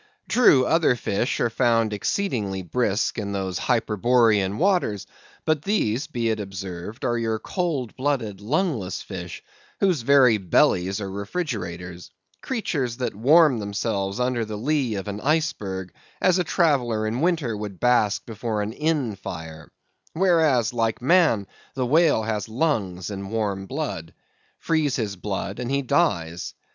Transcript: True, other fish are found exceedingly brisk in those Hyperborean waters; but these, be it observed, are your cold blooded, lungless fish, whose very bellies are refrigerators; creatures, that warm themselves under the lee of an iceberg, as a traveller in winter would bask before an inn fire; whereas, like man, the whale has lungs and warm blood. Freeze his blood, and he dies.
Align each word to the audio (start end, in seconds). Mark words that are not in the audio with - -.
True, 0.27 0.65
other 0.65 0.95
fish 0.95 1.39
are 1.39 1.51
found 1.51 1.93
exceedingly 1.93 2.63
brisk 2.63 3.19
in 3.19 3.33
those 3.33 3.59
Hyperborean 3.59 4.57
waters; 4.57 5.05
but 5.45 5.61
these, 5.61 6.07
be 6.07 6.29
it 6.31 6.39
observed, 6.39 7.05
are 7.05 7.19
your 7.19 7.37
cold 7.37 7.95
blooded, 7.95 8.39
lungless 8.41 9.03
fish, 9.03 9.43
whose 9.79 10.01
very 10.01 10.39
bellies 10.39 10.99
are 11.01 11.11
refrigerators; 11.11 12.09
creatures, 12.41 12.97
that 12.97 13.13
warm 13.13 13.59
themselves 13.59 14.19
under 14.19 14.43
the 14.43 14.57
lee 14.57 14.95
of 14.95 15.07
an 15.07 15.21
iceberg, 15.21 15.93
as 16.19 16.39
a 16.39 16.43
traveller 16.43 17.05
in 17.05 17.21
winter 17.21 17.55
would 17.55 17.79
bask 17.79 18.25
before 18.25 18.63
an 18.63 18.73
inn 18.73 19.15
fire; 19.15 19.69
whereas, 20.13 20.73
like 20.73 20.99
man, 20.99 21.45
the 21.75 21.85
whale 21.85 22.23
has 22.23 22.49
lungs 22.49 23.11
and 23.11 23.29
warm 23.31 23.67
blood. 23.67 24.15
Freeze 24.57 24.95
his 24.95 25.15
blood, 25.15 25.59
and 25.59 25.69
he 25.69 25.83
dies. 25.83 26.55